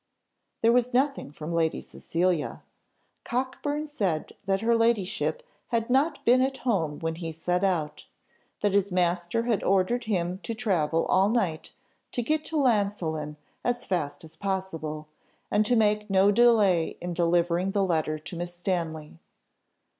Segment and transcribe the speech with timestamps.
[0.63, 2.63] There was nothing from Lady Cecilia.
[3.23, 8.07] Cockburn said that her ladyship had not been at home when he set out;
[8.61, 11.73] that his master had ordered him to travel all night,
[12.13, 15.07] to get to Llansillen as fast as possible,
[15.51, 19.19] and to make no delay in delivering the letter to Miss Stanley.